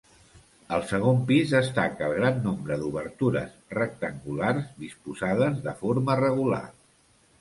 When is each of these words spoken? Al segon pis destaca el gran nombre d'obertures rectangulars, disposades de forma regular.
Al 0.77 0.85
segon 0.91 1.19
pis 1.31 1.51
destaca 1.55 2.07
el 2.07 2.15
gran 2.19 2.41
nombre 2.47 2.79
d'obertures 2.83 3.53
rectangulars, 3.79 4.73
disposades 4.87 5.61
de 5.69 5.79
forma 5.83 6.17
regular. 6.23 6.65